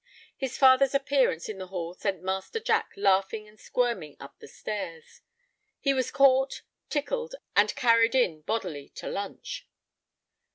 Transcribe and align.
His 0.35 0.57
father's 0.57 0.95
appearance 0.95 1.47
in 1.47 1.59
the 1.59 1.67
hall 1.67 1.93
sent 1.93 2.23
Master 2.23 2.59
Jack 2.59 2.89
laughing 2.95 3.47
and 3.47 3.59
squirming 3.59 4.17
up 4.19 4.39
the 4.39 4.47
stairs. 4.47 5.21
He 5.79 5.93
was 5.93 6.09
caught, 6.09 6.63
tickled, 6.89 7.35
and 7.55 7.75
carried 7.75 8.15
in 8.15 8.41
bodily 8.41 8.89
to 8.95 9.07
lunch. 9.07 9.67